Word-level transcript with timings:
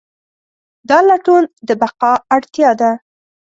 دا 0.89 0.97
لټون 1.07 1.43
د 1.67 1.69
بقا 1.81 2.13
اړتیا 2.35 2.69
ده. 2.79 2.91